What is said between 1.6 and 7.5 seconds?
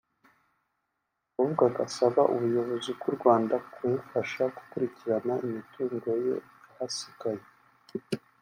agasaba ubuyobozi bw’u Rwanda kumufasha gukurikirana imitungo ye yahasigaye